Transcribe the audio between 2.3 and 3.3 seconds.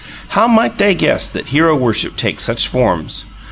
such forms?